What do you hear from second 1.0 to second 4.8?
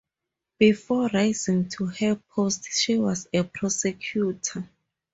rising to her post, she was a prosecutor.